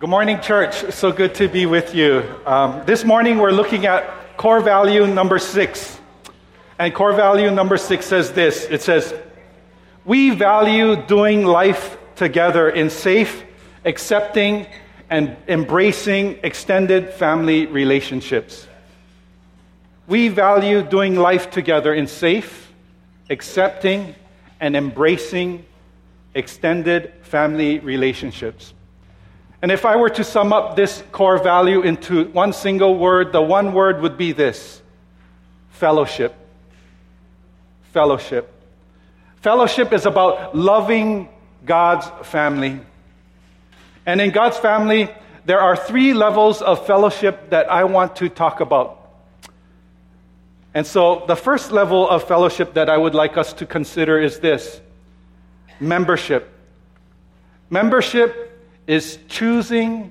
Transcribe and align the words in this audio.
Good 0.00 0.08
morning, 0.08 0.40
church. 0.40 0.94
So 0.94 1.12
good 1.12 1.34
to 1.34 1.46
be 1.46 1.66
with 1.66 1.94
you. 1.94 2.24
Um, 2.46 2.82
this 2.86 3.04
morning 3.04 3.36
we're 3.36 3.50
looking 3.50 3.84
at 3.84 4.38
core 4.38 4.60
value 4.60 5.06
number 5.06 5.38
six. 5.38 6.00
And 6.78 6.94
core 6.94 7.12
value 7.12 7.50
number 7.50 7.76
six 7.76 8.06
says 8.06 8.32
this 8.32 8.64
it 8.70 8.80
says, 8.80 9.12
We 10.06 10.30
value 10.30 10.96
doing 10.96 11.44
life 11.44 11.98
together 12.16 12.70
in 12.70 12.88
safe, 12.88 13.44
accepting, 13.84 14.66
and 15.10 15.36
embracing 15.46 16.38
extended 16.44 17.12
family 17.12 17.66
relationships. 17.66 18.66
We 20.06 20.28
value 20.28 20.80
doing 20.80 21.16
life 21.16 21.50
together 21.50 21.92
in 21.92 22.06
safe, 22.06 22.72
accepting, 23.28 24.14
and 24.60 24.74
embracing 24.76 25.66
extended 26.34 27.12
family 27.20 27.80
relationships. 27.80 28.72
And 29.62 29.70
if 29.70 29.84
I 29.84 29.96
were 29.96 30.10
to 30.10 30.24
sum 30.24 30.52
up 30.52 30.74
this 30.74 31.02
core 31.12 31.38
value 31.38 31.82
into 31.82 32.24
one 32.26 32.52
single 32.52 32.96
word, 32.96 33.32
the 33.32 33.42
one 33.42 33.74
word 33.74 34.00
would 34.00 34.16
be 34.16 34.32
this 34.32 34.80
fellowship. 35.70 36.34
Fellowship. 37.92 38.50
Fellowship 39.42 39.92
is 39.92 40.06
about 40.06 40.56
loving 40.56 41.28
God's 41.64 42.06
family. 42.26 42.80
And 44.06 44.20
in 44.20 44.30
God's 44.30 44.56
family, 44.56 45.10
there 45.44 45.60
are 45.60 45.76
three 45.76 46.14
levels 46.14 46.62
of 46.62 46.86
fellowship 46.86 47.50
that 47.50 47.70
I 47.70 47.84
want 47.84 48.16
to 48.16 48.28
talk 48.28 48.60
about. 48.60 48.96
And 50.72 50.86
so, 50.86 51.24
the 51.26 51.34
first 51.36 51.72
level 51.72 52.08
of 52.08 52.24
fellowship 52.24 52.74
that 52.74 52.88
I 52.88 52.96
would 52.96 53.14
like 53.14 53.36
us 53.36 53.52
to 53.54 53.66
consider 53.66 54.20
is 54.20 54.38
this 54.38 54.80
membership. 55.80 56.48
Membership 57.70 58.49
is 58.90 59.20
choosing 59.28 60.10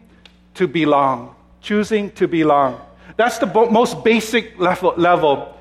to 0.53 0.65
belong. 0.65 1.35
Choosing 1.59 2.11
to 2.11 2.29
belong. 2.29 2.79
That's 3.17 3.37
the 3.39 3.45
bo- 3.45 3.69
most 3.69 4.05
basic 4.05 4.57
level, 4.57 4.93
level. 4.95 5.53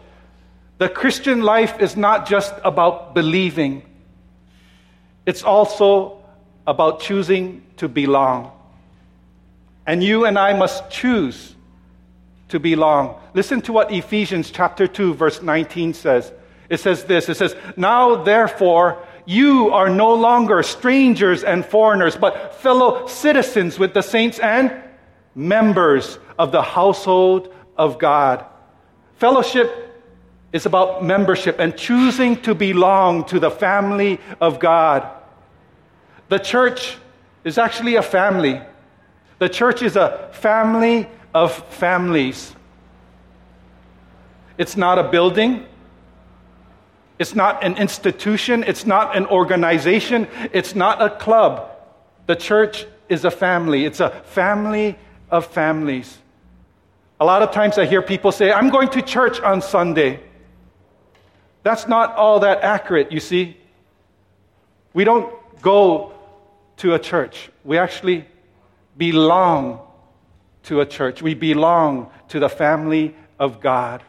The 0.78 0.88
Christian 0.88 1.42
life 1.42 1.80
is 1.80 1.96
not 1.96 2.28
just 2.28 2.54
about 2.62 3.14
believing, 3.14 3.82
it's 5.26 5.42
also 5.42 6.22
about 6.64 7.00
choosing 7.00 7.66
to 7.78 7.88
belong. 7.88 8.52
And 9.84 10.04
you 10.04 10.24
and 10.24 10.38
I 10.38 10.56
must 10.56 10.88
choose 10.88 11.56
to 12.50 12.60
belong. 12.60 13.20
Listen 13.34 13.60
to 13.62 13.72
what 13.72 13.90
Ephesians 13.90 14.52
chapter 14.52 14.86
2 14.86 15.14
verse 15.14 15.42
19 15.42 15.92
says. 15.92 16.32
It 16.68 16.78
says 16.78 17.04
this. 17.04 17.28
It 17.28 17.36
says, 17.36 17.56
"Now 17.76 18.22
therefore 18.22 18.98
you 19.28 19.68
are 19.74 19.90
no 19.90 20.14
longer 20.14 20.62
strangers 20.62 21.44
and 21.44 21.62
foreigners, 21.62 22.16
but 22.16 22.54
fellow 22.54 23.06
citizens 23.06 23.78
with 23.78 23.92
the 23.92 24.00
saints 24.00 24.38
and 24.38 24.74
members 25.34 26.18
of 26.38 26.50
the 26.50 26.62
household 26.62 27.52
of 27.76 27.98
God. 27.98 28.46
Fellowship 29.16 30.00
is 30.50 30.64
about 30.64 31.04
membership 31.04 31.58
and 31.58 31.76
choosing 31.76 32.40
to 32.40 32.54
belong 32.54 33.22
to 33.26 33.38
the 33.38 33.50
family 33.50 34.18
of 34.40 34.58
God. 34.58 35.06
The 36.30 36.38
church 36.38 36.96
is 37.44 37.58
actually 37.58 37.96
a 37.96 38.02
family. 38.02 38.62
The 39.40 39.50
church 39.50 39.82
is 39.82 39.96
a 39.96 40.30
family 40.32 41.06
of 41.34 41.52
families. 41.74 42.54
It's 44.56 44.78
not 44.78 44.98
a 44.98 45.10
building. 45.10 45.66
It's 47.18 47.34
not 47.34 47.64
an 47.64 47.76
institution. 47.76 48.64
It's 48.64 48.86
not 48.86 49.16
an 49.16 49.26
organization. 49.26 50.28
It's 50.52 50.74
not 50.74 51.02
a 51.02 51.10
club. 51.10 51.70
The 52.26 52.36
church 52.36 52.86
is 53.08 53.24
a 53.24 53.30
family. 53.30 53.84
It's 53.84 54.00
a 54.00 54.10
family 54.10 54.96
of 55.30 55.46
families. 55.46 56.18
A 57.20 57.24
lot 57.24 57.42
of 57.42 57.50
times 57.50 57.78
I 57.78 57.86
hear 57.86 58.02
people 58.02 58.30
say, 58.30 58.52
I'm 58.52 58.70
going 58.70 58.88
to 58.90 59.02
church 59.02 59.40
on 59.40 59.60
Sunday. 59.60 60.20
That's 61.64 61.88
not 61.88 62.14
all 62.14 62.40
that 62.40 62.62
accurate, 62.62 63.10
you 63.10 63.18
see. 63.18 63.56
We 64.94 65.04
don't 65.04 65.32
go 65.60 66.12
to 66.76 66.94
a 66.94 66.98
church. 66.98 67.50
We 67.64 67.78
actually 67.78 68.24
belong 68.96 69.80
to 70.64 70.80
a 70.80 70.86
church. 70.86 71.20
We 71.20 71.34
belong 71.34 72.10
to 72.28 72.38
the 72.38 72.48
family 72.48 73.16
of 73.38 73.60
God. 73.60 74.02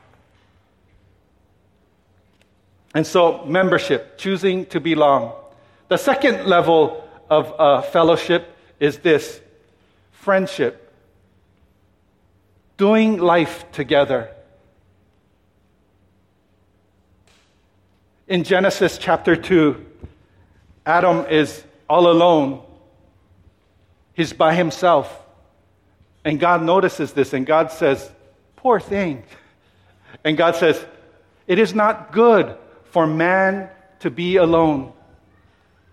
And 2.94 3.06
so, 3.06 3.46
membership, 3.46 4.18
choosing 4.18 4.66
to 4.68 4.80
belong. 4.80 5.34
The 5.90 5.98
second 5.98 6.46
level 6.46 7.08
of 7.30 7.54
uh, 7.60 7.82
fellowship 7.82 8.56
is 8.80 9.00
this 9.00 9.40
friendship, 10.12 10.92
doing 12.78 13.20
life 13.20 13.72
together. 13.72 14.30
In 18.28 18.44
Genesis 18.44 18.98
chapter 18.98 19.36
2, 19.36 19.86
Adam 20.86 21.26
is 21.28 21.64
all 21.88 22.10
alone. 22.10 22.64
He's 24.14 24.34
by 24.34 24.56
himself. 24.56 25.16
And 26.26 26.40
God 26.40 26.64
notices 26.64 27.14
this, 27.14 27.34
and 27.34 27.46
God 27.46 27.72
says, 27.72 28.12
Poor 28.56 28.80
thing. 28.80 29.24
And 30.24 30.36
God 30.36 30.56
says, 30.56 30.84
It 31.48 31.60
is 31.60 31.74
not 31.74 32.12
good 32.12 32.58
for 32.92 33.08
man 33.08 33.70
to 34.00 34.10
be 34.10 34.38
alone. 34.38 34.94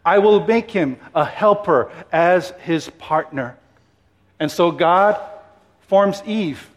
I 0.05 0.19
will 0.19 0.45
make 0.47 0.71
him 0.71 0.99
a 1.15 1.25
helper 1.25 1.91
as 2.13 2.51
his 2.63 2.89
partner. 2.91 3.59
And 4.39 4.51
so 4.51 4.71
God 4.71 5.21
forms 5.89 6.23
Eve. 6.27 6.71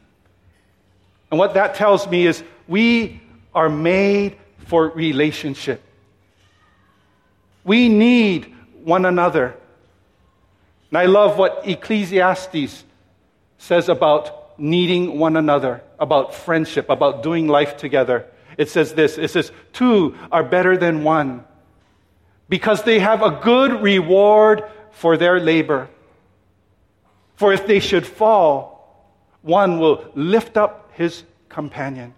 And 1.29 1.38
what 1.38 1.53
that 1.53 1.75
tells 1.75 2.08
me 2.08 2.25
is 2.25 2.44
we 2.68 3.22
are 3.53 3.69
made 3.69 4.38
for 4.66 4.90
relationship. 4.90 5.81
We 7.63 7.90
need 7.90 8.56
one 8.84 9.06
another. 9.06 9.56
And 10.90 10.97
I 10.97 11.06
love 11.06 11.38
what 11.38 11.62
Ecclesiastes 11.66 12.84
says 13.59 13.90
about 13.90 14.59
needing 14.59 15.19
one 15.19 15.38
another, 15.38 15.84
about 16.00 16.34
friendship, 16.34 16.90
about 16.90 17.22
doing 17.22 17.47
life 17.47 17.78
together. 17.78 18.25
It 18.59 18.70
says 18.70 18.94
this 18.94 19.18
it 19.18 19.31
says, 19.31 19.53
Two 19.72 20.18
are 20.34 20.44
better 20.44 20.75
than 20.75 21.06
one 21.06 21.46
because 22.50 22.84
they 22.84 23.00
have 23.00 23.24
a 23.24 23.40
good 23.42 23.81
reward 23.81 24.66
for 24.92 25.16
their 25.16 25.40
labor. 25.40 25.90
For 27.38 27.53
if 27.53 27.66
they 27.66 27.80
should 27.80 28.06
fall, 28.06 29.16
one 29.44 29.80
will 29.80 30.12
lift 30.14 30.58
up 30.58 30.92
his 30.94 31.24
companion. 31.47 32.14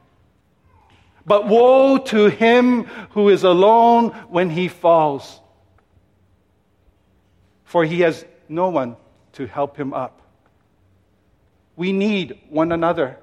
But 1.28 1.48
woe 1.48 2.00
to 2.00 2.30
him 2.30 2.86
who 3.12 3.30
is 3.30 3.44
alone 3.44 4.10
when 4.30 4.50
he 4.50 4.68
falls, 4.68 5.40
for 7.66 7.86
he 7.86 8.00
has 8.00 8.26
no 8.50 8.70
one 8.70 8.98
to 9.34 9.46
help 9.46 9.78
him 9.78 9.94
up. 9.94 10.24
We 11.76 11.94
need 11.94 12.40
one 12.50 12.72
another. 12.72 13.20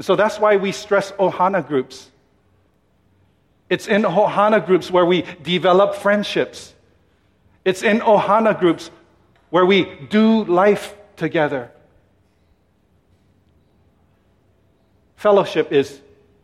So 0.00 0.16
that's 0.16 0.38
why 0.38 0.56
we 0.56 0.72
stress 0.72 1.12
Ohana 1.12 1.66
groups. 1.66 2.10
It's 3.70 3.86
in 3.86 4.02
Ohana 4.02 4.64
groups 4.64 4.90
where 4.90 5.06
we 5.06 5.22
develop 5.42 5.94
friendships. 5.94 6.74
It's 7.64 7.82
in 7.82 8.00
Ohana 8.00 8.58
groups 8.58 8.90
where 9.50 9.64
we 9.64 9.84
do 10.10 10.44
life 10.44 10.94
together. 11.16 11.70
Fellowship 15.16 15.72
is 15.72 16.00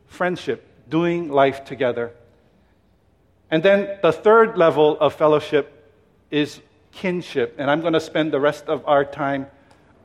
friendship, 0.06 0.66
doing 0.88 1.28
life 1.28 1.64
together. 1.64 2.12
And 3.50 3.62
then 3.62 3.98
the 4.00 4.12
third 4.12 4.56
level 4.56 4.96
of 5.00 5.14
fellowship 5.14 5.92
is 6.30 6.60
kinship. 6.92 7.56
And 7.58 7.70
I'm 7.70 7.80
going 7.80 7.92
to 7.92 8.00
spend 8.00 8.32
the 8.32 8.40
rest 8.40 8.66
of 8.66 8.86
our 8.86 9.04
time 9.04 9.48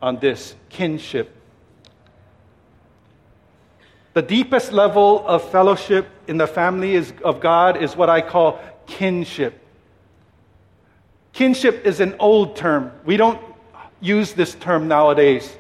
on 0.02 0.20
this 0.20 0.56
kinship. 0.70 1.32
The 4.16 4.22
deepest 4.22 4.72
level 4.72 5.28
of 5.28 5.44
fellowship 5.52 6.08
in 6.26 6.38
the 6.38 6.48
family 6.48 6.96
is, 6.96 7.14
of 7.22 7.42
God 7.42 7.84
is 7.84 7.98
what 7.98 8.10
I 8.10 8.22
call 8.22 8.62
kinship. 8.88 9.62
Kinship 11.34 11.86
is 11.86 12.00
an 12.00 12.16
old 12.18 12.56
term. 12.56 12.94
We 13.04 13.18
don't 13.18 13.42
use 14.00 14.32
this 14.32 14.56
term 14.56 14.88
nowadays. 14.88 15.58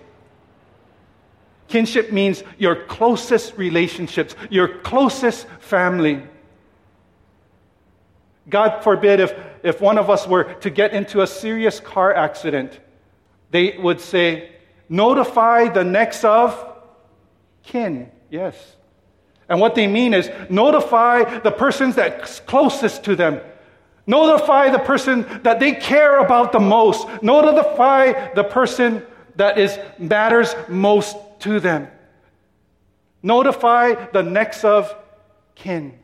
Kinship 1.68 2.14
means 2.14 2.46
your 2.58 2.78
closest 2.86 3.58
relationships, 3.58 4.38
your 4.50 4.70
closest 4.70 5.48
family. 5.60 6.24
God 8.48 8.86
forbid 8.86 9.20
if, 9.20 9.38
if 9.64 9.82
one 9.82 9.98
of 9.98 10.10
us 10.10 10.26
were 10.26 10.46
to 10.62 10.70
get 10.70 10.94
into 10.94 11.22
a 11.22 11.28
serious 11.28 11.82
car 11.82 12.14
accident, 12.14 12.80
they 13.52 13.78
would 13.78 14.00
say, 14.00 14.52
notify 14.88 15.68
the 15.68 15.84
next 15.84 16.24
of 16.24 16.74
kin. 17.62 18.12
Yes. 18.30 18.76
And 19.48 19.60
what 19.60 19.76
they 19.76 19.88
mean 19.88 20.14
is 20.14 20.30
notify 20.50 21.40
the 21.40 21.52
persons 21.52 21.96
that's 21.96 22.40
closest 22.42 23.04
to 23.06 23.16
them. 23.16 23.42
Notify 24.08 24.70
the 24.70 24.80
person 24.80 25.26
that 25.44 25.60
they 25.60 25.74
care 25.74 26.20
about 26.20 26.52
the 26.52 26.60
most. 26.60 27.08
Notify 27.22 28.34
the 28.34 28.44
person 28.44 29.06
that 29.36 29.58
is 29.58 29.78
matters 29.98 30.56
most 30.68 31.18
to 31.40 31.60
them. 31.60 31.88
Notify 33.22 33.96
the 34.12 34.22
next 34.22 34.64
of 34.64 34.96
kin. 35.56 35.98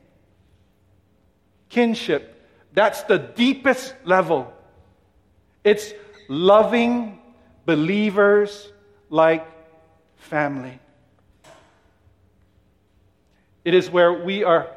Kinship. 1.70 2.28
That's 2.74 3.04
the 3.04 3.18
deepest 3.18 3.94
level. 4.04 4.52
It's 5.64 5.94
loving 6.28 7.20
believers 7.66 8.72
like 9.10 9.46
family. 10.18 10.81
It 13.64 13.74
is 13.74 13.90
where 13.90 14.12
we 14.12 14.44
are 14.44 14.68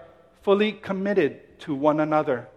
fully 0.43 0.73
committed 0.73 1.59
to 1.61 1.75
one 1.75 2.01
another. 2.01 2.49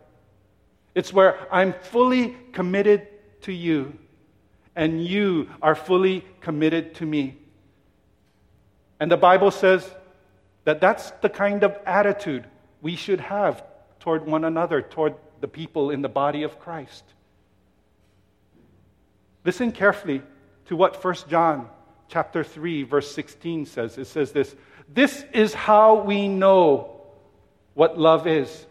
It's 0.93 1.13
where 1.13 1.47
I'm 1.53 1.73
fully 1.73 2.35
committed 2.51 3.07
to 3.41 3.53
you, 3.53 3.97
and 4.75 5.05
you 5.05 5.49
are 5.61 5.75
fully 5.75 6.25
committed 6.41 6.95
to 6.95 7.05
me. 7.05 7.37
And 8.99 9.11
the 9.11 9.17
Bible 9.17 9.51
says 9.51 9.89
that 10.63 10.81
that's 10.81 11.11
the 11.21 11.29
kind 11.29 11.63
of 11.63 11.77
attitude 11.85 12.45
we 12.81 12.95
should 12.95 13.21
have 13.21 13.63
toward 13.99 14.25
one 14.25 14.43
another, 14.43 14.81
toward 14.81 15.15
the 15.39 15.47
people 15.47 15.91
in 15.91 16.01
the 16.01 16.09
body 16.09 16.43
of 16.43 16.59
Christ. 16.59 17.03
Listen 19.45 19.71
carefully 19.71 20.21
to 20.65 20.75
what 20.75 21.01
1 21.01 21.15
John 21.29 21.69
chapter 22.09 22.43
3 22.43 22.83
verse 22.83 23.11
16 23.13 23.65
says. 23.65 23.97
It 23.97 24.05
says 24.05 24.31
this, 24.31 24.55
this 24.93 25.25
is 25.33 25.53
how 25.53 26.01
we 26.01 26.27
know 26.27 27.01
what 27.73 27.99
love 27.99 28.27
is. 28.27 28.65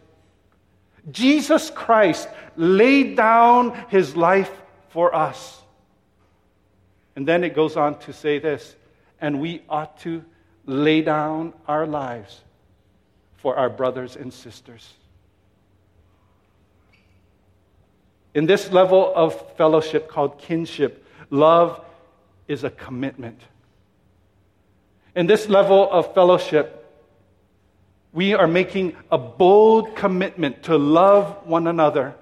Jesus 1.10 1.70
Christ 1.70 2.28
laid 2.56 3.16
down 3.16 3.76
his 3.88 4.16
life 4.16 4.50
for 4.88 5.14
us. 5.14 5.62
And 7.14 7.26
then 7.26 7.44
it 7.44 7.54
goes 7.54 7.76
on 7.76 7.98
to 8.00 8.12
say 8.12 8.38
this, 8.38 8.74
and 9.20 9.40
we 9.40 9.62
ought 9.68 9.98
to 10.00 10.24
lay 10.66 11.00
down 11.00 11.54
our 11.68 11.86
lives 11.86 12.40
for 13.36 13.56
our 13.56 13.70
brothers 13.70 14.16
and 14.16 14.32
sisters. 14.32 14.92
In 18.34 18.46
this 18.46 18.70
level 18.70 19.12
of 19.14 19.56
fellowship 19.56 20.08
called 20.08 20.38
kinship, 20.38 21.06
love 21.30 21.82
is 22.48 22.64
a 22.64 22.70
commitment. 22.70 23.40
In 25.14 25.26
this 25.26 25.48
level 25.48 25.90
of 25.90 26.14
fellowship, 26.14 26.84
we 28.12 28.34
are 28.34 28.46
making 28.46 28.96
a 29.10 29.18
bold 29.18 29.96
commitment 29.96 30.62
to 30.64 30.76
love 30.76 31.46
one 31.46 31.66
another. 31.66 32.14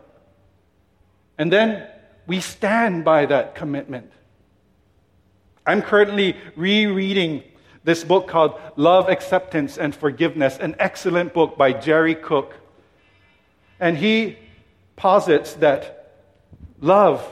And 1.38 1.52
then 1.52 1.86
we 2.26 2.40
stand 2.40 3.04
by 3.04 3.26
that 3.26 3.54
commitment. 3.54 4.10
I'm 5.66 5.82
currently 5.82 6.36
rereading 6.56 7.42
this 7.84 8.02
book 8.02 8.28
called 8.28 8.58
Love, 8.76 9.08
Acceptance, 9.08 9.76
and 9.78 9.94
Forgiveness, 9.94 10.58
an 10.58 10.74
excellent 10.78 11.34
book 11.34 11.56
by 11.56 11.72
Jerry 11.72 12.14
Cook. 12.14 12.54
And 13.78 13.96
he 13.96 14.38
posits 14.96 15.54
that 15.54 16.22
Love 16.80 17.24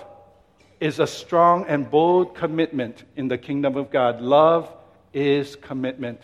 is 0.83 0.99
a 0.99 1.07
strong 1.07 1.65
and 1.69 1.89
bold 1.89 2.35
commitment 2.35 3.05
in 3.15 3.29
the 3.29 3.39
kingdom 3.39 3.77
of 3.77 3.89
God. 3.89 4.21
Love 4.21 4.69
is 5.15 5.55
commitment. 5.55 6.21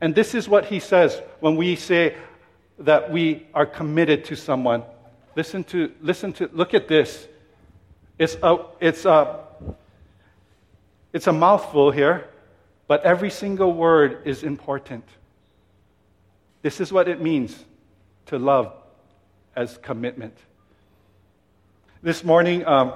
And 0.00 0.14
this 0.14 0.34
is 0.34 0.48
what 0.48 0.64
he 0.64 0.80
says 0.80 1.20
when 1.40 1.54
we 1.56 1.76
say 1.76 2.16
that 2.78 3.12
we 3.12 3.46
are 3.52 3.66
committed 3.66 4.24
to 4.24 4.36
someone. 4.36 4.84
Listen 5.36 5.64
to, 5.64 5.92
listen 6.00 6.32
to, 6.32 6.48
look 6.54 6.72
at 6.72 6.88
this. 6.88 7.28
It's 8.18 8.38
a, 8.42 8.56
it's 8.80 9.04
a, 9.04 9.40
it's 11.12 11.26
a 11.26 11.32
mouthful 11.32 11.90
here, 11.90 12.26
but 12.88 13.02
every 13.02 13.30
single 13.30 13.74
word 13.74 14.22
is 14.24 14.44
important. 14.44 15.04
This 16.62 16.80
is 16.80 16.90
what 16.90 17.06
it 17.06 17.20
means 17.20 17.66
to 18.26 18.38
love 18.38 18.72
as 19.54 19.76
commitment 19.76 20.38
this 22.04 22.22
morning 22.22 22.66
um, 22.66 22.92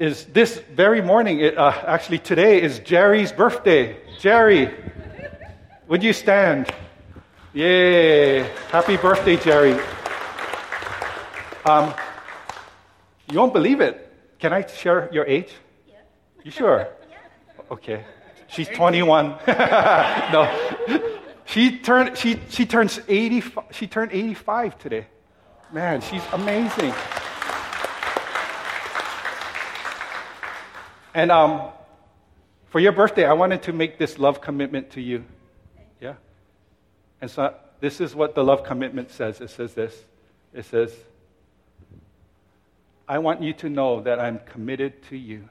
is 0.00 0.24
this 0.24 0.58
very 0.74 1.00
morning, 1.00 1.38
it, 1.38 1.56
uh, 1.56 1.70
actually 1.86 2.18
today 2.18 2.60
is 2.60 2.80
Jerry's 2.80 3.30
birthday. 3.30 3.96
Jerry, 4.18 4.74
would 5.86 6.02
you 6.02 6.12
stand? 6.12 6.68
Yay! 7.54 8.40
Happy 8.72 8.96
birthday, 8.96 9.36
Jerry. 9.36 9.78
Um, 11.64 11.94
you 13.30 13.38
won't 13.38 13.52
believe 13.52 13.80
it. 13.80 14.12
Can 14.40 14.52
I 14.52 14.66
share 14.66 15.08
your 15.12 15.24
age? 15.24 15.52
Yeah. 15.86 15.94
You 16.42 16.50
sure? 16.50 16.88
Yeah. 17.08 17.62
Okay. 17.70 18.04
She's 18.48 18.68
21. 18.68 19.38
no. 19.46 21.14
She 21.44 21.78
turned 21.78 22.18
she 22.18 22.40
she 22.48 22.66
turns 22.66 23.00
80 23.06 23.44
she 23.70 23.86
turned 23.86 24.12
85 24.12 24.78
today. 24.78 25.06
Man, 25.72 26.00
she's 26.00 26.22
amazing. 26.32 26.92
And 31.14 31.30
um, 31.30 31.70
for 32.66 32.80
your 32.80 32.92
birthday, 32.92 33.24
I 33.24 33.32
wanted 33.32 33.62
to 33.64 33.72
make 33.72 33.98
this 33.98 34.18
love 34.18 34.40
commitment 34.40 34.90
to 34.90 35.00
you. 35.00 35.24
Yeah? 36.00 36.14
And 37.20 37.30
so 37.30 37.54
this 37.80 38.00
is 38.00 38.14
what 38.14 38.34
the 38.34 38.44
love 38.44 38.64
commitment 38.64 39.10
says 39.10 39.40
it 39.40 39.50
says 39.50 39.74
this 39.74 40.04
it 40.52 40.64
says, 40.64 40.94
I 43.06 43.18
want 43.18 43.42
you 43.42 43.52
to 43.54 43.68
know 43.68 44.00
that 44.02 44.20
I'm 44.20 44.38
committed 44.40 45.02
to 45.04 45.16
you. 45.16 45.48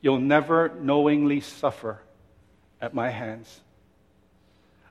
You'll 0.00 0.18
never 0.18 0.70
knowingly 0.80 1.40
suffer 1.40 2.00
at 2.80 2.94
my 2.94 3.10
hands. 3.10 3.60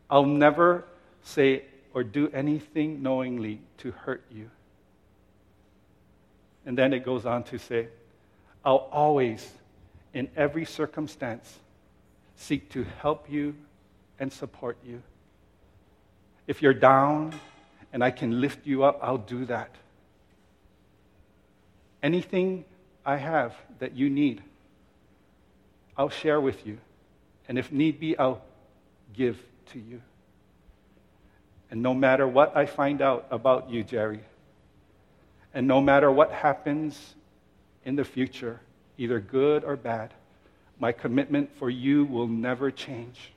I'll 0.09 0.25
never 0.25 0.85
say 1.23 1.63
or 1.93 2.03
do 2.03 2.29
anything 2.33 3.01
knowingly 3.01 3.61
to 3.79 3.91
hurt 3.91 4.23
you. 4.29 4.49
And 6.65 6.77
then 6.77 6.93
it 6.93 7.03
goes 7.03 7.25
on 7.25 7.43
to 7.45 7.57
say, 7.57 7.87
I'll 8.63 8.89
always, 8.91 9.49
in 10.13 10.29
every 10.35 10.65
circumstance, 10.65 11.59
seek 12.35 12.69
to 12.71 12.85
help 13.01 13.29
you 13.29 13.55
and 14.19 14.31
support 14.31 14.77
you. 14.85 15.01
If 16.47 16.61
you're 16.61 16.73
down 16.73 17.33
and 17.93 18.03
I 18.03 18.11
can 18.11 18.41
lift 18.41 18.65
you 18.65 18.83
up, 18.83 18.99
I'll 19.01 19.17
do 19.17 19.45
that. 19.45 19.71
Anything 22.01 22.65
I 23.05 23.17
have 23.17 23.55
that 23.79 23.95
you 23.95 24.09
need, 24.09 24.41
I'll 25.97 26.09
share 26.09 26.39
with 26.39 26.65
you. 26.65 26.77
And 27.47 27.57
if 27.57 27.71
need 27.71 27.99
be, 27.99 28.17
I'll 28.17 28.41
give 29.13 29.37
to 29.73 29.79
you. 29.79 30.01
And 31.71 31.81
no 31.83 31.93
matter 31.93 32.27
what 32.27 32.55
I 32.55 32.65
find 32.65 33.01
out 33.01 33.27
about 33.31 33.69
you, 33.69 33.83
Jerry, 33.83 34.21
and 35.53 35.67
no 35.67 35.81
matter 35.81 36.11
what 36.11 36.31
happens 36.31 37.15
in 37.85 37.95
the 37.95 38.03
future, 38.03 38.59
either 38.97 39.19
good 39.19 39.63
or 39.63 39.75
bad, 39.75 40.13
my 40.79 40.91
commitment 40.91 41.53
for 41.57 41.69
you 41.69 42.05
will 42.05 42.27
never 42.27 42.71
change. 42.71 43.31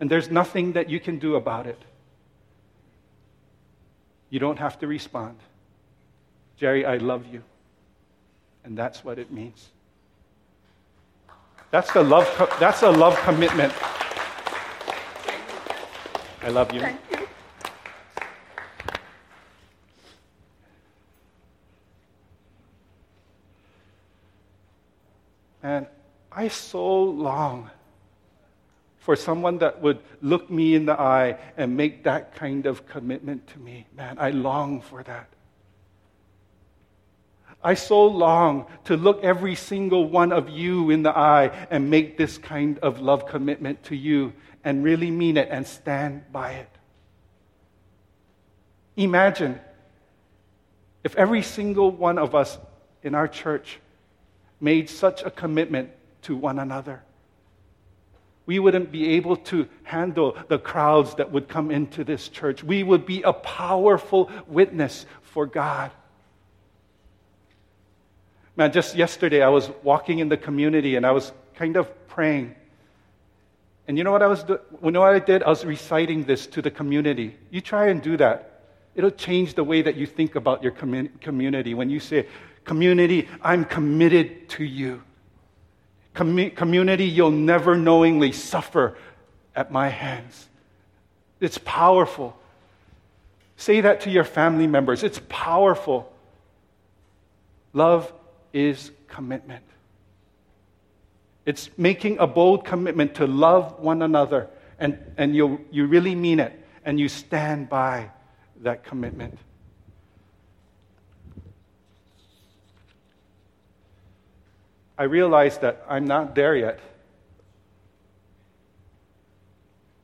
And 0.00 0.10
there's 0.10 0.30
nothing 0.30 0.72
that 0.72 0.90
you 0.90 1.00
can 1.00 1.18
do 1.18 1.36
about 1.36 1.66
it. 1.66 1.80
You 4.28 4.40
don't 4.40 4.58
have 4.58 4.78
to 4.80 4.86
respond. 4.86 5.38
Jerry, 6.58 6.84
I 6.84 6.96
love 6.96 7.26
you. 7.32 7.42
And 8.64 8.76
that's 8.76 9.04
what 9.04 9.18
it 9.18 9.30
means. 9.30 9.70
That's 11.70 11.92
the 11.92 12.02
love 12.02 12.26
that's 12.60 12.82
a 12.82 12.90
love 12.90 13.16
commitment. 13.20 13.72
I 16.42 16.48
love 16.48 16.72
you. 16.72 16.82
And 25.62 25.86
I 26.46 26.48
so 26.48 27.02
long 27.02 27.70
for 28.98 29.16
someone 29.16 29.58
that 29.58 29.82
would 29.82 29.98
look 30.22 30.48
me 30.48 30.76
in 30.76 30.86
the 30.86 30.92
eye 30.92 31.38
and 31.56 31.76
make 31.76 32.04
that 32.04 32.36
kind 32.36 32.66
of 32.66 32.86
commitment 32.86 33.48
to 33.48 33.58
me. 33.58 33.88
Man, 33.96 34.16
I 34.20 34.30
long 34.30 34.80
for 34.80 35.02
that. 35.02 35.28
I 37.64 37.74
so 37.74 38.06
long 38.06 38.66
to 38.84 38.96
look 38.96 39.24
every 39.24 39.56
single 39.56 40.08
one 40.08 40.30
of 40.30 40.48
you 40.48 40.90
in 40.90 41.02
the 41.02 41.10
eye 41.10 41.66
and 41.68 41.90
make 41.90 42.16
this 42.16 42.38
kind 42.38 42.78
of 42.78 43.00
love 43.00 43.26
commitment 43.26 43.82
to 43.84 43.96
you 43.96 44.32
and 44.62 44.84
really 44.84 45.10
mean 45.10 45.36
it 45.36 45.48
and 45.50 45.66
stand 45.66 46.30
by 46.30 46.52
it. 46.52 46.70
Imagine 48.94 49.58
if 51.02 51.16
every 51.16 51.42
single 51.42 51.90
one 51.90 52.18
of 52.18 52.36
us 52.36 52.56
in 53.02 53.16
our 53.16 53.26
church 53.26 53.80
made 54.60 54.88
such 54.88 55.24
a 55.24 55.30
commitment 55.32 55.90
to 56.26 56.36
one 56.36 56.58
another. 56.58 57.02
we 58.46 58.60
wouldn't 58.60 58.92
be 58.92 59.16
able 59.16 59.36
to 59.36 59.66
handle 59.82 60.36
the 60.46 60.58
crowds 60.58 61.16
that 61.16 61.32
would 61.32 61.48
come 61.48 61.72
into 61.72 62.04
this 62.04 62.28
church. 62.28 62.62
We 62.62 62.84
would 62.84 63.04
be 63.04 63.22
a 63.22 63.32
powerful 63.32 64.30
witness 64.46 65.04
for 65.22 65.46
God. 65.46 65.90
Man, 68.54 68.70
just 68.72 68.94
yesterday 68.94 69.42
I 69.42 69.48
was 69.48 69.68
walking 69.82 70.20
in 70.20 70.28
the 70.28 70.36
community 70.36 70.94
and 70.96 71.04
I 71.04 71.10
was 71.10 71.32
kind 71.56 71.76
of 71.76 71.90
praying. 72.06 72.54
And 73.88 73.98
you 73.98 74.04
know 74.04 74.12
what 74.12 74.22
I 74.22 74.28
was 74.28 74.44
you 74.48 74.90
know 74.90 75.00
what 75.00 75.14
I 75.14 75.18
did? 75.18 75.42
I 75.42 75.48
was 75.48 75.64
reciting 75.64 76.24
this 76.24 76.46
to 76.48 76.62
the 76.62 76.70
community. 76.70 77.36
You 77.50 77.60
try 77.60 77.88
and 77.88 78.00
do 78.00 78.16
that. 78.16 78.62
It'll 78.94 79.10
change 79.10 79.54
the 79.54 79.64
way 79.64 79.82
that 79.82 79.96
you 79.96 80.06
think 80.06 80.36
about 80.36 80.62
your 80.62 80.72
commun- 80.72 81.10
community. 81.20 81.74
When 81.74 81.90
you 81.90 82.00
say, 82.00 82.26
"Community, 82.64 83.28
I'm 83.42 83.64
committed 83.64 84.48
to 84.50 84.64
you." 84.64 85.02
Com- 86.16 86.50
community, 86.52 87.04
you'll 87.04 87.30
never 87.30 87.76
knowingly 87.76 88.32
suffer 88.32 88.96
at 89.54 89.70
my 89.70 89.90
hands. 89.90 90.48
It's 91.40 91.58
powerful. 91.58 92.34
Say 93.58 93.82
that 93.82 94.00
to 94.02 94.10
your 94.10 94.24
family 94.24 94.66
members. 94.66 95.02
It's 95.02 95.20
powerful. 95.28 96.10
Love 97.74 98.10
is 98.54 98.90
commitment. 99.08 99.62
It's 101.44 101.68
making 101.76 102.18
a 102.18 102.26
bold 102.26 102.64
commitment 102.64 103.16
to 103.16 103.26
love 103.26 103.78
one 103.78 104.00
another, 104.00 104.48
and, 104.78 104.98
and 105.18 105.36
you, 105.36 105.66
you 105.70 105.84
really 105.84 106.14
mean 106.14 106.40
it, 106.40 106.58
and 106.82 106.98
you 106.98 107.10
stand 107.10 107.68
by 107.68 108.10
that 108.62 108.84
commitment. 108.84 109.38
I 114.98 115.04
realize 115.04 115.58
that 115.58 115.84
I'm 115.88 116.06
not 116.06 116.34
there 116.34 116.56
yet. 116.56 116.80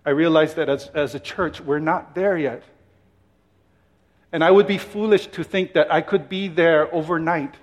I 0.04 0.11
realize 0.11 0.54
that 0.54 0.68
as, 0.68 0.88
as 0.88 1.14
a 1.14 1.20
church, 1.20 1.61
we're 1.61 1.78
not 1.78 2.14
there 2.14 2.37
yet. 2.37 2.62
And 4.32 4.42
I 4.42 4.50
would 4.50 4.66
be 4.66 4.78
foolish 4.78 5.26
to 5.28 5.44
think 5.44 5.75
that 5.75 5.92
I 5.92 6.00
could 6.00 6.28
be 6.28 6.49
there 6.49 6.92
overnight. 6.94 7.54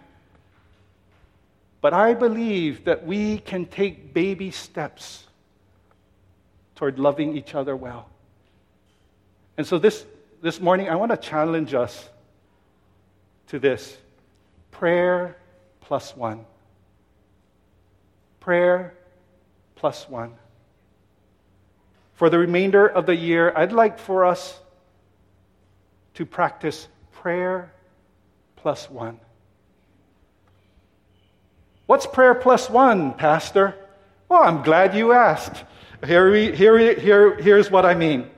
But 1.81 1.93
I 1.93 2.13
believe 2.13 2.85
that 2.85 3.05
we 3.05 3.39
can 3.39 3.65
take 3.65 4.13
baby 4.13 4.51
steps 4.51 5.25
toward 6.75 6.99
loving 6.99 7.35
each 7.37 7.55
other 7.55 7.75
well. 7.75 8.09
And 9.57 9.67
so 9.67 9.77
this, 9.77 10.05
this 10.41 10.61
morning, 10.61 10.89
I 10.89 10.95
want 10.95 11.11
to 11.11 11.17
challenge 11.17 11.73
us 11.73 12.09
to 13.47 13.59
this 13.59 13.97
prayer 14.71 15.35
plus 15.81 16.15
one 16.15 16.45
prayer 18.39 18.93
plus 19.75 20.07
one. 20.09 20.33
For 22.13 22.29
the 22.29 22.37
remainder 22.37 22.85
of 22.85 23.05
the 23.05 23.15
year, 23.15 23.53
I'd 23.55 23.71
like 23.71 23.97
for 23.99 24.25
us 24.25 24.59
to 26.15 26.25
practice 26.25 26.87
prayer 27.11 27.71
plus 28.57 28.89
one. 28.89 29.19
What's 31.85 32.05
prayer 32.05 32.35
plus 32.35 32.69
one, 32.69 33.13
Pastor? 33.13 33.75
Well, 34.27 34.43
I'm 34.43 34.63
glad 34.63 34.95
you 34.95 35.13
asked. 35.13 35.63
Here, 36.05 36.31
we, 36.31 36.55
here, 36.55 36.77
here, 36.99 37.35
here's 37.35 37.71
what 37.71 37.85
I 37.85 37.93
mean. 37.93 38.29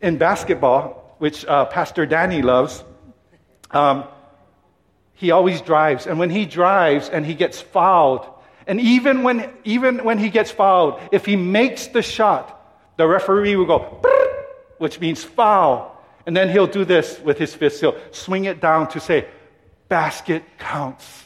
In 0.00 0.16
basketball, 0.16 1.16
which 1.18 1.44
uh, 1.44 1.66
Pastor 1.66 2.06
Danny 2.06 2.40
loves, 2.40 2.82
um, 3.72 4.04
he 5.16 5.30
always 5.30 5.60
drives. 5.62 6.06
And 6.06 6.18
when 6.18 6.30
he 6.30 6.44
drives 6.44 7.08
and 7.08 7.26
he 7.26 7.34
gets 7.34 7.60
fouled, 7.60 8.26
and 8.66 8.80
even 8.80 9.22
when, 9.22 9.50
even 9.64 10.04
when 10.04 10.18
he 10.18 10.28
gets 10.28 10.50
fouled, 10.50 11.00
if 11.10 11.24
he 11.24 11.36
makes 11.36 11.88
the 11.88 12.02
shot, 12.02 12.52
the 12.96 13.06
referee 13.06 13.56
will 13.56 13.66
go, 13.66 14.02
which 14.78 15.00
means 15.00 15.24
foul. 15.24 15.92
And 16.26 16.36
then 16.36 16.50
he'll 16.50 16.66
do 16.66 16.84
this 16.84 17.18
with 17.20 17.38
his 17.38 17.54
fist. 17.54 17.80
He'll 17.80 17.96
swing 18.10 18.44
it 18.44 18.60
down 18.60 18.88
to 18.90 19.00
say, 19.00 19.26
basket 19.88 20.42
counts. 20.58 21.24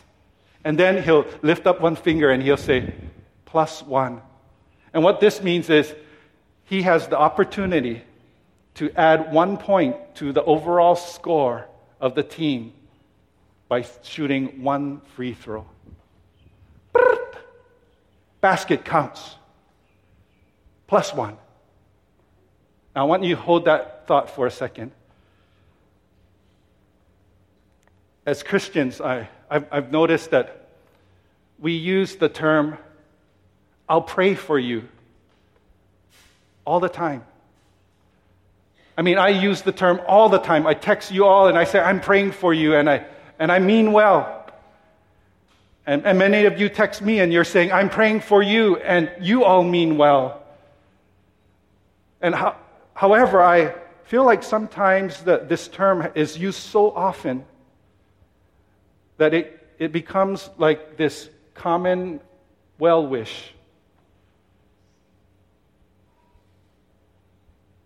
And 0.64 0.78
then 0.78 1.02
he'll 1.02 1.26
lift 1.42 1.66
up 1.66 1.80
one 1.80 1.96
finger 1.96 2.30
and 2.30 2.42
he'll 2.42 2.56
say, 2.56 2.94
plus 3.44 3.82
one. 3.82 4.22
And 4.92 5.02
what 5.02 5.18
this 5.20 5.42
means 5.42 5.68
is 5.68 5.92
he 6.64 6.82
has 6.82 7.08
the 7.08 7.18
opportunity 7.18 8.02
to 8.74 8.92
add 8.96 9.32
one 9.32 9.56
point 9.56 9.96
to 10.16 10.32
the 10.32 10.44
overall 10.44 10.94
score 10.94 11.66
of 12.00 12.14
the 12.14 12.22
team 12.22 12.72
by 13.70 13.86
shooting 14.02 14.64
one 14.64 15.00
free 15.14 15.32
throw. 15.32 15.64
Basket 18.40 18.84
counts. 18.84 19.36
Plus 20.88 21.14
one. 21.14 21.36
Now, 22.96 23.02
I 23.02 23.04
want 23.04 23.22
you 23.22 23.36
to 23.36 23.40
hold 23.40 23.66
that 23.66 24.08
thought 24.08 24.28
for 24.28 24.48
a 24.48 24.50
second. 24.50 24.90
As 28.26 28.42
Christians, 28.42 29.00
I, 29.00 29.28
I've, 29.48 29.66
I've 29.70 29.92
noticed 29.92 30.32
that 30.32 30.68
we 31.60 31.74
use 31.74 32.16
the 32.16 32.28
term, 32.28 32.76
I'll 33.88 34.02
pray 34.02 34.34
for 34.34 34.58
you, 34.58 34.88
all 36.64 36.80
the 36.80 36.88
time. 36.88 37.24
I 38.98 39.02
mean, 39.02 39.16
I 39.16 39.28
use 39.28 39.62
the 39.62 39.70
term 39.70 40.00
all 40.08 40.28
the 40.28 40.38
time. 40.38 40.66
I 40.66 40.74
text 40.74 41.12
you 41.12 41.24
all 41.24 41.46
and 41.46 41.56
I 41.56 41.62
say, 41.62 41.78
I'm 41.78 42.00
praying 42.00 42.32
for 42.32 42.52
you, 42.52 42.74
and 42.74 42.90
I 42.90 43.06
and 43.40 43.50
I 43.50 43.58
mean 43.58 43.92
well. 43.92 44.36
And, 45.86 46.06
and 46.06 46.18
many 46.18 46.44
of 46.44 46.60
you 46.60 46.68
text 46.68 47.00
me 47.00 47.20
and 47.20 47.32
you're 47.32 47.42
saying, 47.42 47.72
I'm 47.72 47.88
praying 47.88 48.20
for 48.20 48.42
you, 48.42 48.76
and 48.76 49.10
you 49.18 49.44
all 49.44 49.64
mean 49.64 49.96
well. 49.96 50.42
And 52.20 52.34
ho- 52.34 52.54
however, 52.94 53.42
I 53.42 53.74
feel 54.04 54.24
like 54.24 54.42
sometimes 54.42 55.22
that 55.22 55.48
this 55.48 55.68
term 55.68 56.12
is 56.14 56.36
used 56.36 56.58
so 56.58 56.90
often 56.90 57.44
that 59.16 59.32
it, 59.32 59.66
it 59.78 59.90
becomes 59.90 60.50
like 60.58 60.98
this 60.98 61.30
common 61.54 62.20
well 62.78 63.06
wish. 63.06 63.54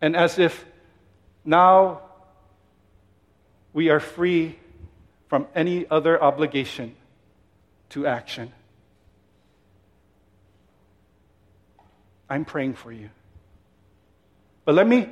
And 0.01 0.17
as 0.17 0.39
if 0.39 0.65
now 1.45 2.01
we 3.73 3.89
are 3.89 4.01
free 4.01 4.59
from 5.29 5.47
any 5.55 5.87
other 5.91 6.23
obligation 6.23 6.95
to 7.91 8.07
action. 8.07 8.53
I'm 12.29 12.45
praying 12.45 12.75
for 12.75 12.93
you. 12.93 13.11
But 14.65 14.75
let 14.75 14.87
me, 14.87 15.09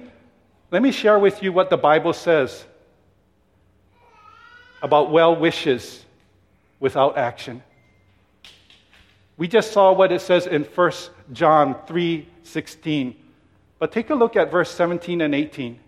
let 0.71 0.83
me 0.83 0.93
share 0.93 1.19
with 1.19 1.43
you 1.43 1.53
what 1.53 1.71
the 1.71 1.77
Bible 1.77 2.13
says 2.13 2.65
about 4.83 5.11
well 5.11 5.37
wishes 5.37 6.05
without 6.81 7.17
action. 7.17 7.63
We 9.37 9.49
just 9.49 9.73
saw 9.73 9.93
what 9.93 10.13
it 10.13 10.21
says 10.21 10.47
in 10.47 10.65
1 10.65 10.93
John 11.33 11.75
3:16. 11.87 13.17
But 13.79 13.93
take 13.93 14.11
a 14.11 14.15
look 14.15 14.37
at 14.37 14.51
verse 14.51 14.71
17 14.71 15.21
and 15.21 15.35
18. 15.35 15.79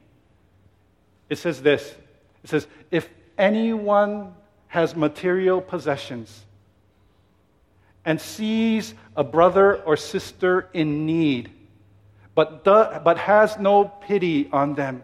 It 1.29 1.37
says 1.37 1.63
this. 1.63 1.95
It 2.43 2.51
says, 2.51 2.67
"If 2.91 3.09
anyone 3.39 4.35
has 4.69 4.95
material 4.97 5.61
possessions 5.61 6.45
and 8.05 8.21
sees 8.21 8.95
a 9.17 9.25
brother 9.25 9.77
or 9.83 9.97
sister 9.97 10.69
in 10.75 11.07
need, 11.07 11.51
but, 12.35 12.65
the, 12.65 13.01
but 13.05 13.19
has 13.19 13.59
no 13.59 13.85
pity 13.85 14.49
on 14.53 14.75
them, 14.75 15.03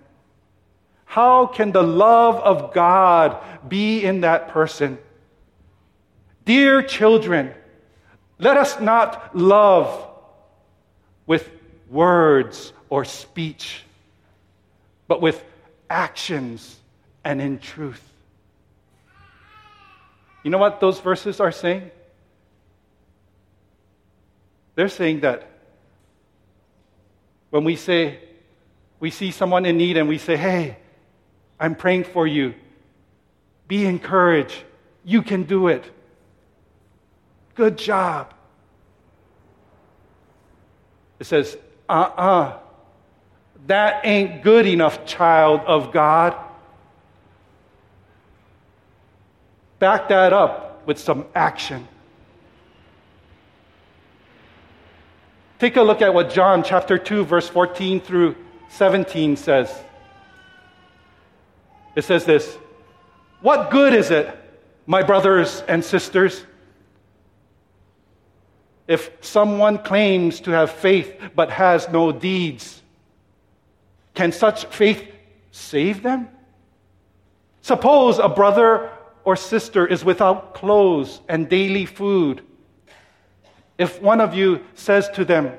how 1.04 1.46
can 1.46 1.72
the 1.72 1.82
love 1.82 2.36
of 2.36 2.72
God 2.72 3.42
be 3.68 4.04
in 4.04 4.20
that 4.20 4.48
person? 4.48 4.98
Dear 6.44 6.82
children, 6.82 7.52
let 8.38 8.56
us 8.56 8.80
not 8.80 9.36
love 9.36 10.08
with 11.26 11.48
words 11.88 12.72
or 12.88 13.04
speech, 13.04 13.84
but 15.08 15.20
with 15.20 15.42
actions 15.88 16.78
and 17.24 17.40
in 17.40 17.58
truth. 17.58 18.09
You 20.42 20.50
know 20.50 20.58
what 20.58 20.80
those 20.80 21.00
verses 21.00 21.40
are 21.40 21.52
saying? 21.52 21.90
They're 24.74 24.88
saying 24.88 25.20
that 25.20 25.50
when 27.50 27.64
we 27.64 27.76
say, 27.76 28.20
we 29.00 29.10
see 29.10 29.30
someone 29.30 29.66
in 29.66 29.76
need 29.76 29.96
and 29.96 30.08
we 30.08 30.18
say, 30.18 30.36
hey, 30.36 30.76
I'm 31.58 31.74
praying 31.74 32.04
for 32.04 32.26
you, 32.26 32.54
be 33.68 33.84
encouraged, 33.84 34.62
you 35.04 35.22
can 35.22 35.42
do 35.42 35.68
it. 35.68 35.84
Good 37.54 37.76
job. 37.76 38.32
It 41.18 41.24
says, 41.26 41.56
uh 41.88 41.92
uh-uh. 41.92 42.22
uh, 42.22 42.58
that 43.66 44.06
ain't 44.06 44.42
good 44.42 44.66
enough, 44.66 45.04
child 45.04 45.60
of 45.66 45.92
God. 45.92 46.34
Back 49.80 50.08
that 50.10 50.34
up 50.34 50.86
with 50.86 50.98
some 50.98 51.24
action. 51.34 51.88
Take 55.58 55.76
a 55.76 55.82
look 55.82 56.02
at 56.02 56.12
what 56.12 56.30
John 56.30 56.62
chapter 56.62 56.98
2, 56.98 57.24
verse 57.24 57.48
14 57.48 58.00
through 58.00 58.36
17 58.68 59.36
says. 59.36 59.74
It 61.96 62.02
says 62.02 62.26
this 62.26 62.58
What 63.40 63.70
good 63.70 63.94
is 63.94 64.10
it, 64.10 64.38
my 64.86 65.02
brothers 65.02 65.62
and 65.66 65.82
sisters, 65.82 66.44
if 68.86 69.10
someone 69.22 69.78
claims 69.78 70.40
to 70.40 70.50
have 70.50 70.70
faith 70.70 71.18
but 71.34 71.50
has 71.50 71.88
no 71.88 72.12
deeds? 72.12 72.82
Can 74.12 74.30
such 74.30 74.66
faith 74.66 75.10
save 75.52 76.02
them? 76.02 76.28
Suppose 77.62 78.18
a 78.18 78.28
brother 78.28 78.90
or 79.24 79.36
sister 79.36 79.86
is 79.86 80.04
without 80.04 80.54
clothes 80.54 81.20
and 81.28 81.48
daily 81.48 81.86
food. 81.86 82.42
If 83.78 84.00
one 84.00 84.20
of 84.20 84.34
you 84.34 84.64
says 84.74 85.08
to 85.10 85.24
them, 85.24 85.52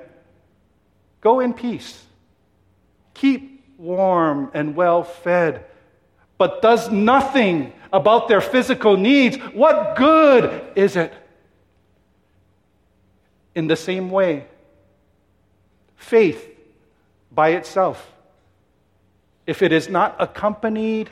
Go 1.21 1.39
in 1.39 1.53
peace, 1.53 2.03
keep 3.13 3.63
warm 3.77 4.49
and 4.53 4.75
well 4.75 5.03
fed, 5.03 5.65
but 6.37 6.61
does 6.61 6.89
nothing 6.91 7.73
about 7.93 8.27
their 8.27 8.41
physical 8.41 8.97
needs, 8.97 9.37
what 9.53 9.95
good 9.95 10.65
is 10.75 10.95
it? 10.95 11.13
In 13.53 13.67
the 13.67 13.75
same 13.75 14.09
way, 14.09 14.45
faith 15.95 16.47
by 17.31 17.49
itself, 17.49 18.11
if 19.45 19.61
it 19.61 19.71
is 19.71 19.89
not 19.89 20.15
accompanied 20.19 21.09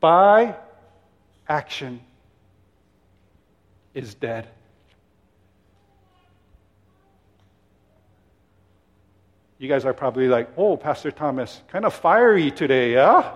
by 0.00 0.54
action, 1.48 2.00
is 3.94 4.14
dead. 4.14 4.48
You 9.58 9.68
guys 9.68 9.84
are 9.86 9.94
probably 9.94 10.28
like, 10.28 10.50
oh, 10.56 10.76
Pastor 10.76 11.10
Thomas, 11.10 11.62
kind 11.68 11.86
of 11.86 11.94
fiery 11.94 12.50
today, 12.50 12.92
yeah? 12.92 13.34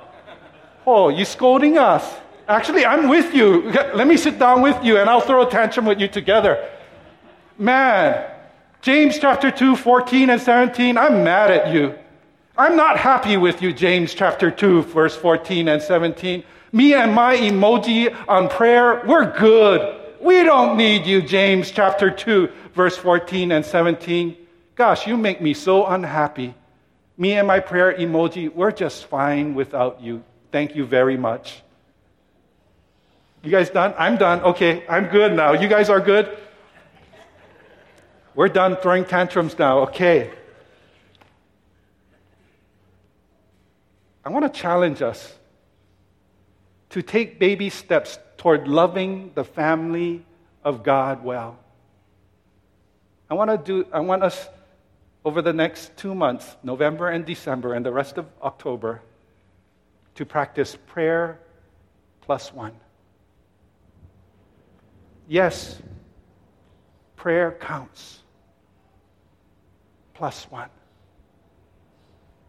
Oh, 0.86 1.08
you 1.08 1.24
scolding 1.24 1.78
us? 1.78 2.04
Actually, 2.46 2.84
I'm 2.84 3.08
with 3.08 3.32
you. 3.32 3.70
Let 3.70 4.06
me 4.06 4.16
sit 4.16 4.38
down 4.38 4.60
with 4.60 4.84
you 4.84 4.98
and 4.98 5.08
I'll 5.08 5.20
throw 5.20 5.46
a 5.46 5.50
tantrum 5.50 5.86
with 5.86 5.98
you 5.98 6.08
together. 6.08 6.68
Man, 7.56 8.30
James 8.82 9.18
chapter 9.18 9.50
2, 9.50 9.76
14 9.76 10.30
and 10.30 10.40
17, 10.40 10.98
I'm 10.98 11.24
mad 11.24 11.50
at 11.50 11.72
you. 11.72 11.94
I'm 12.56 12.76
not 12.76 12.98
happy 12.98 13.36
with 13.36 13.62
you, 13.62 13.72
James 13.72 14.12
chapter 14.12 14.50
2, 14.50 14.82
verse 14.82 15.16
14 15.16 15.68
and 15.68 15.80
17. 15.80 16.44
Me 16.72 16.94
and 16.94 17.14
my 17.14 17.36
emoji 17.36 18.14
on 18.28 18.48
prayer, 18.48 19.02
we're 19.06 19.36
good. 19.38 19.96
We 20.20 20.42
don't 20.44 20.76
need 20.76 21.06
you, 21.06 21.22
James 21.22 21.70
chapter 21.70 22.10
2, 22.10 22.48
verse 22.74 22.96
14 22.96 23.52
and 23.52 23.64
17. 23.64 24.36
Gosh, 24.76 25.06
you 25.06 25.16
make 25.16 25.40
me 25.40 25.54
so 25.54 25.86
unhappy. 25.86 26.54
Me 27.16 27.32
and 27.32 27.46
my 27.46 27.60
prayer 27.60 27.92
emoji, 27.94 28.52
we're 28.52 28.70
just 28.70 29.06
fine 29.06 29.54
without 29.54 30.00
you. 30.00 30.22
Thank 30.52 30.76
you 30.76 30.86
very 30.86 31.16
much. 31.16 31.62
You 33.42 33.50
guys 33.50 33.70
done? 33.70 33.94
I'm 33.98 34.16
done. 34.16 34.40
Okay, 34.40 34.86
I'm 34.88 35.06
good 35.06 35.32
now. 35.32 35.52
You 35.52 35.68
guys 35.68 35.88
are 35.88 36.00
good? 36.00 36.36
We're 38.34 38.48
done 38.48 38.76
throwing 38.76 39.04
tantrums 39.04 39.58
now. 39.58 39.80
Okay. 39.80 40.30
I 44.24 44.28
want 44.28 44.52
to 44.52 44.60
challenge 44.60 45.02
us 45.02 45.34
to 46.90 47.02
take 47.02 47.38
baby 47.38 47.70
steps 47.70 48.18
toward 48.36 48.68
loving 48.68 49.32
the 49.34 49.44
family 49.44 50.24
of 50.64 50.82
God 50.82 51.24
well. 51.24 51.58
I 53.28 53.34
want 53.34 53.50
to 53.50 53.58
do 53.58 53.88
I 53.92 54.00
want 54.00 54.22
us 54.22 54.48
over 55.24 55.42
the 55.42 55.52
next 55.52 55.96
two 55.96 56.14
months, 56.14 56.56
November 56.62 57.08
and 57.08 57.24
December, 57.24 57.74
and 57.74 57.84
the 57.84 57.92
rest 57.92 58.18
of 58.18 58.26
October, 58.42 59.02
to 60.14 60.24
practice 60.24 60.76
prayer 60.86 61.38
plus 62.22 62.52
one. 62.52 62.72
Yes, 65.28 65.80
prayer 67.16 67.56
counts. 67.60 68.18
Plus 70.14 70.44
one. 70.50 70.70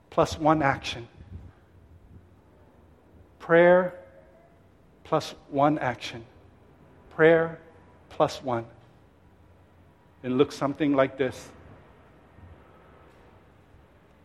Plus 0.10 0.38
one 0.40 0.62
action. 0.62 1.08
Prayer 3.40 4.01
plus 5.12 5.36
one 5.50 5.78
action. 5.80 6.24
Prayer 7.10 7.60
plus 8.12 8.42
one. 8.42 8.64
It 10.24 10.30
looks 10.30 10.56
something 10.56 10.96
like 10.96 11.18
this. 11.18 11.50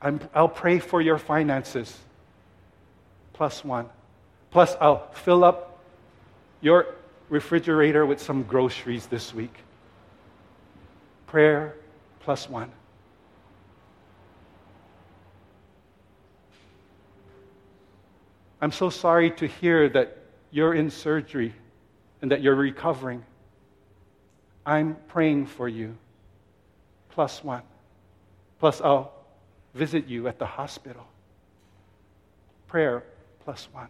i 0.00 0.10
will 0.10 0.46
pray 0.46 0.78
for 0.78 1.00
your 1.00 1.18
finances. 1.18 1.98
Plus 3.32 3.64
one. 3.64 3.88
Plus, 4.52 4.76
I'll 4.80 5.10
fill 5.10 5.42
up 5.42 5.82
your 6.60 6.94
refrigerator 7.30 8.06
with 8.06 8.22
some 8.22 8.44
groceries 8.44 9.06
this 9.06 9.34
week. 9.34 9.56
Prayer 11.26 11.74
plus 12.20 12.48
one. 12.48 12.70
I'm 18.60 18.70
so 18.70 18.88
sorry 18.88 19.32
to 19.32 19.48
hear 19.48 19.88
that 19.88 20.15
you're 20.50 20.74
in 20.74 20.90
surgery 20.90 21.54
and 22.22 22.30
that 22.30 22.42
you're 22.42 22.54
recovering. 22.54 23.24
I'm 24.64 24.96
praying 25.08 25.46
for 25.46 25.68
you. 25.68 25.96
Plus 27.10 27.42
one. 27.44 27.62
Plus, 28.58 28.80
I'll 28.80 29.12
visit 29.74 30.06
you 30.06 30.28
at 30.28 30.38
the 30.38 30.46
hospital. 30.46 31.06
Prayer 32.66 33.04
plus 33.44 33.68
one. 33.72 33.88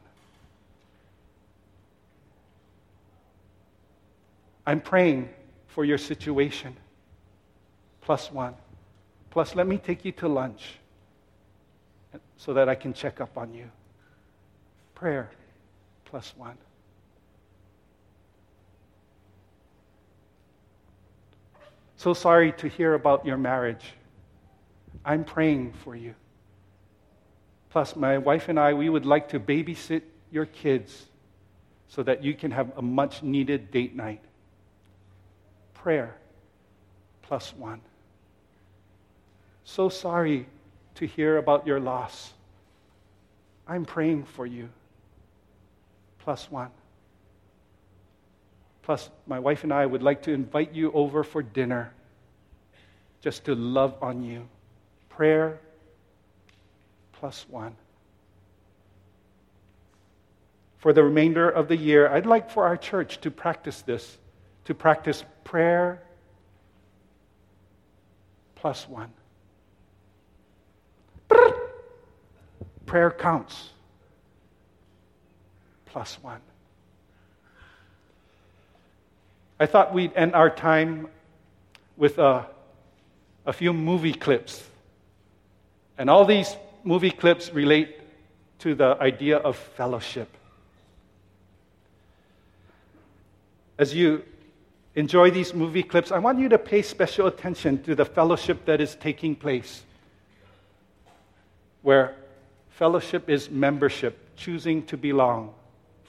I'm 4.66 4.80
praying 4.80 5.28
for 5.68 5.84
your 5.84 5.98
situation. 5.98 6.76
Plus 8.00 8.30
one. 8.30 8.54
Plus, 9.30 9.54
let 9.54 9.66
me 9.66 9.78
take 9.78 10.04
you 10.04 10.12
to 10.12 10.28
lunch 10.28 10.74
so 12.36 12.52
that 12.54 12.68
I 12.68 12.74
can 12.74 12.92
check 12.92 13.20
up 13.20 13.36
on 13.36 13.54
you. 13.54 13.70
Prayer 14.94 15.30
plus 16.06 16.32
one. 16.36 16.56
So 21.96 22.14
sorry 22.14 22.52
to 22.52 22.68
hear 22.68 22.94
about 22.94 23.26
your 23.26 23.36
marriage. 23.36 23.84
I'm 25.04 25.24
praying 25.24 25.72
for 25.84 25.94
you. 25.94 26.14
Plus, 27.70 27.96
my 27.96 28.18
wife 28.18 28.48
and 28.48 28.58
I, 28.58 28.72
we 28.74 28.88
would 28.88 29.04
like 29.04 29.28
to 29.30 29.40
babysit 29.40 30.02
your 30.30 30.46
kids 30.46 31.06
so 31.88 32.02
that 32.02 32.24
you 32.24 32.34
can 32.34 32.50
have 32.50 32.72
a 32.76 32.82
much 32.82 33.22
needed 33.22 33.70
date 33.70 33.94
night. 33.94 34.22
Prayer 35.74 36.16
plus 37.22 37.52
one. 37.54 37.80
So 39.64 39.88
sorry 39.88 40.46
to 40.94 41.06
hear 41.06 41.38
about 41.38 41.66
your 41.66 41.80
loss. 41.80 42.32
I'm 43.66 43.84
praying 43.84 44.24
for 44.24 44.46
you 44.46 44.68
plus 46.26 46.50
one. 46.50 46.70
Plus, 48.82 49.10
my 49.28 49.38
wife 49.38 49.62
and 49.62 49.72
I 49.72 49.86
would 49.86 50.02
like 50.02 50.22
to 50.22 50.32
invite 50.32 50.72
you 50.72 50.90
over 50.90 51.22
for 51.22 51.40
dinner 51.40 51.92
just 53.20 53.44
to 53.44 53.54
love 53.54 53.94
on 54.02 54.24
you. 54.24 54.48
Prayer 55.08 55.60
plus 57.12 57.46
one. 57.48 57.76
For 60.78 60.92
the 60.92 61.04
remainder 61.04 61.48
of 61.48 61.68
the 61.68 61.76
year, 61.76 62.08
I'd 62.08 62.26
like 62.26 62.50
for 62.50 62.64
our 62.66 62.76
church 62.76 63.20
to 63.20 63.30
practice 63.30 63.82
this, 63.82 64.18
to 64.64 64.74
practice 64.74 65.24
prayer 65.44 66.02
plus 68.56 68.88
one. 68.88 69.12
Prayer 72.84 73.12
counts 73.12 73.70
plus 75.96 76.18
one. 76.20 76.42
I 79.58 79.64
thought 79.64 79.94
we'd 79.94 80.12
end 80.14 80.34
our 80.34 80.50
time 80.50 81.08
with 81.96 82.18
a, 82.18 82.46
a 83.46 83.52
few 83.54 83.72
movie 83.72 84.12
clips. 84.12 84.62
And 85.96 86.10
all 86.10 86.26
these 86.26 86.54
movie 86.84 87.10
clips 87.10 87.50
relate 87.50 87.98
to 88.58 88.74
the 88.74 88.98
idea 89.00 89.38
of 89.38 89.56
fellowship. 89.56 90.28
As 93.78 93.94
you 93.94 94.22
enjoy 94.96 95.30
these 95.30 95.54
movie 95.54 95.82
clips, 95.82 96.12
I 96.12 96.18
want 96.18 96.38
you 96.38 96.50
to 96.50 96.58
pay 96.58 96.82
special 96.82 97.26
attention 97.26 97.82
to 97.84 97.94
the 97.94 98.04
fellowship 98.04 98.66
that 98.66 98.82
is 98.82 98.96
taking 98.96 99.34
place, 99.34 99.82
where 101.80 102.14
fellowship 102.68 103.30
is 103.30 103.48
membership, 103.48 104.36
choosing 104.36 104.84
to 104.88 104.98
belong 104.98 105.54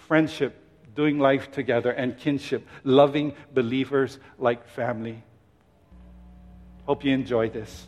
friendship, 0.08 0.56
doing 0.96 1.20
life 1.20 1.52
together, 1.52 1.92
and 1.92 2.18
kinship, 2.18 2.68
loving 2.84 3.36
believers 3.54 4.20
like 4.40 4.68
family. 4.68 5.24
Hope 6.86 7.04
you 7.04 7.14
enjoy 7.14 7.50
this. 7.50 7.88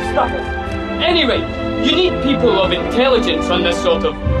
Anyway, 0.29 1.39
you 1.85 1.95
need 1.95 2.23
people 2.23 2.61
of 2.61 2.71
intelligence 2.71 3.45
on 3.49 3.63
this 3.63 3.81
sort 3.81 4.05
of 4.05 4.40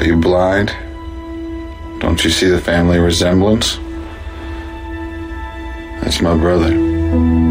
are 0.00 0.06
you 0.06 0.16
blind? 0.16 0.74
Don't 2.00 2.24
you 2.24 2.30
see 2.30 2.48
the 2.48 2.58
family 2.58 2.98
resemblance? 2.98 3.76
That's 6.00 6.22
my 6.22 6.34
brother. 6.34 7.49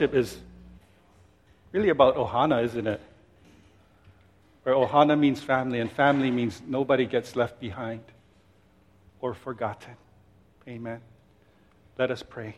Fellowship 0.00 0.18
is 0.18 0.38
really 1.72 1.90
about 1.90 2.16
Ohana, 2.16 2.64
isn't 2.64 2.86
it? 2.86 3.02
Where 4.62 4.74
Ohana 4.74 5.18
means 5.18 5.42
family, 5.42 5.78
and 5.78 5.92
family 5.92 6.30
means 6.30 6.62
nobody 6.66 7.04
gets 7.04 7.36
left 7.36 7.60
behind 7.60 8.00
or 9.20 9.34
forgotten. 9.34 9.94
Amen. 10.66 11.02
Let 11.98 12.10
us 12.10 12.22
pray. 12.22 12.56